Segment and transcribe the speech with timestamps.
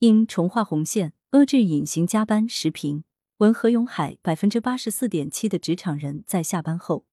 [0.00, 3.04] 因重划红线遏制隐形加班时评。
[3.38, 7.06] 文何永海，百分之八十四点七的职场人在下班后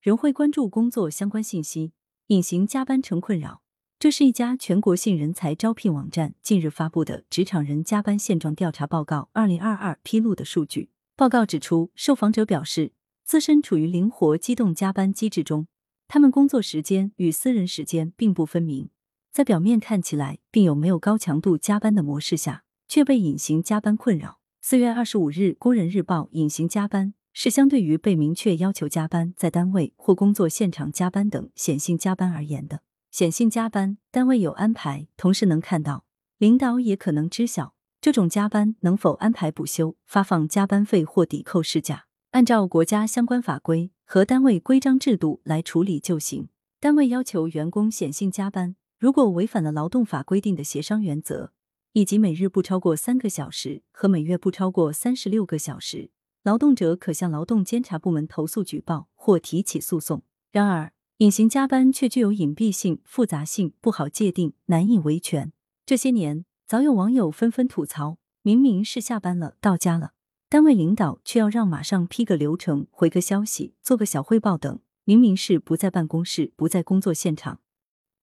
[0.00, 1.92] 仍会关注工作相关信息，
[2.28, 3.62] 隐形加班成困扰。
[3.98, 10.90] 这是一家全国性人才招聘网站近日发布的职场人加班现状调查报告（二零二二）披露的数据。
[11.16, 12.92] 报告指出，受访者表示，
[13.24, 15.66] 自身处于灵活机动加班机制中，
[16.06, 18.90] 他们工作时间与私人时间并不分明，
[19.32, 24.40] 在表面看起来并有没有高强度加班的模式下，却被隐形加班困扰。
[24.60, 32.82] 四月二十五日，《工人日报》隐形加班是相对于被明确要求加班，在单位或工作现场加班等显性加班而言的。
[33.10, 36.04] 显性加班，单位有安排，同事能看到，
[36.38, 37.74] 领导也可能知晓。
[38.00, 42.04] 这种加班能否安排补休、发放加班费或抵扣事假？
[42.30, 46.48] 按照国家相关法规和单位规章制度来处理就行。
[46.78, 51.52] 单位要求员工显性加班，如果违反了劳动法规定的协商原则，
[51.92, 56.10] 以及每日不超过三个小时和每月不超过三十六个小时，
[56.42, 60.24] 劳动者可向劳动监察部门投诉举报或提起诉讼。
[60.50, 65.52] 然而，隐形加班却具有隐蔽性、复杂性，不好界定，难以维权。
[65.86, 70.14] 这些年，早有网友纷纷吐槽：明明是下班了，到家了，
[70.48, 77.60] 单位领导却要让马上批个流程、回个消息、做个小汇报等；明明是不在办公室、不在工作现场，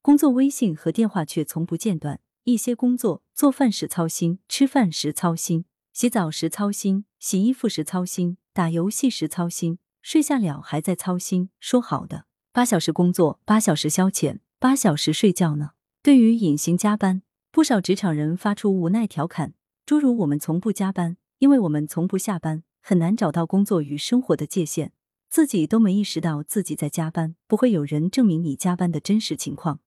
[0.06, 2.20] 工作微信和电话却从不间断。
[2.44, 11.50] 一些工作，做饭时操心，吃饭时操心，洗澡时操心，洗衣服时操心，打游戏时操心，睡下了还在操心。
[11.60, 12.26] 说好的。
[12.54, 15.72] 八小时工作，八小时消遣，八小时睡觉呢？
[16.04, 19.56] 对于隐形加班，不少职场人发出无奈调侃，
[19.88, 24.92] 诸如“我们从不加班，因为我们从不下班，很难找到工作与生活的界限，
[25.32, 29.80] 自己都没意识到自己在加班，不会有人证明你加班的真实情况，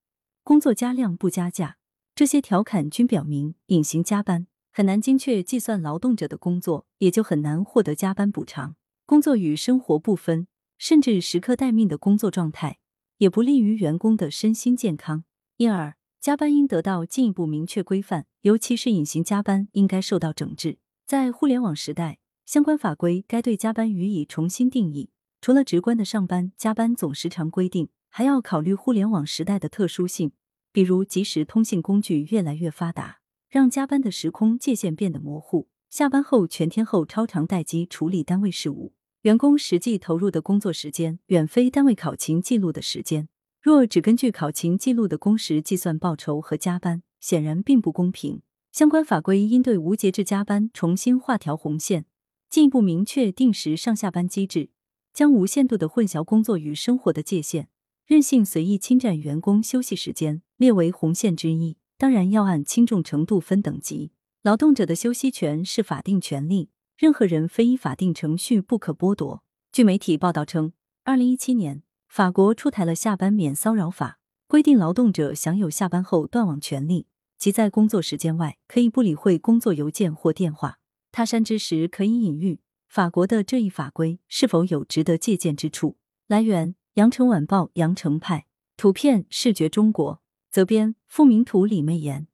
[0.49, 1.77] 工作加量不加价。”
[2.15, 8.75] 这些调侃均表明，隐形加班很难精确计算劳动者的工作，也就很难获得加班补偿。
[9.05, 10.47] 工作与生活不分。
[10.79, 12.79] 甚至时刻待命的工作状态，
[13.17, 15.25] 也不利于员工的身心健康。
[15.57, 20.79] 因而，加班应得到进一步明确规范，尤其是隐形加班应该受到整治。
[21.05, 25.11] 在互联网时代，相关法规该对加班予以重新定义。
[25.41, 30.31] 除了直观的上班加班总时长规定，还要考虑互联网时代的特殊性，
[30.71, 33.19] 比如即时通信工具越来越发达，
[33.49, 35.67] 让加班的时空界限变得模糊。
[35.89, 38.93] 下班后全天候超长待机处理单位事务。
[39.23, 43.27] 员工实际投入的工作时间远非单位考勤记录的时间。
[43.61, 48.41] 若只根据考勤记录的工时计算报酬和加班，显然并不公平。
[48.71, 52.05] 相关法规应对无节制加班重新画条红线，
[52.49, 54.69] 进一步明确定时上下班机制，
[55.11, 57.67] 将无限度的混淆工作与生活的界限，
[58.05, 61.77] 任性随意侵占员工休息时间列为红线之一。
[61.97, 64.11] 当然要按轻重程度分等级。
[64.43, 66.69] 劳动者的休息权是法定权利。
[66.97, 69.41] 任何人非依法定程序不可剥夺。
[69.71, 70.73] 据媒体报道称，
[71.05, 80.79] 二零一七年，法国出台了下班免骚扰法，规定劳动者享有下班后断网权利，即在工作时间外可以不理会工作邮件或电话。
[81.11, 82.59] 他山之石，可以隐喻
[82.89, 85.97] 法国的这一法规是否有值得借鉴之处。
[86.27, 88.45] 来源：羊城晚报羊城派，
[88.75, 90.18] 图片：视觉中国，
[90.49, 92.29] 责编：付明图，李媚妍。